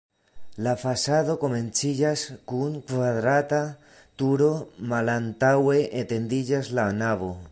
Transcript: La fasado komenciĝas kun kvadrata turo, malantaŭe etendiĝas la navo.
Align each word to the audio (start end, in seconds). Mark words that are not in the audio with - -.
La 0.67 0.71
fasado 0.83 1.33
komenciĝas 1.43 2.23
kun 2.53 2.79
kvadrata 2.87 3.61
turo, 4.23 4.49
malantaŭe 4.93 5.79
etendiĝas 6.03 6.73
la 6.81 6.91
navo. 7.05 7.33